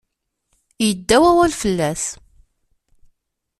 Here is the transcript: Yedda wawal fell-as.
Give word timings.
Yedda 0.87 1.15
wawal 1.21 1.51
fell-as. 1.61 2.03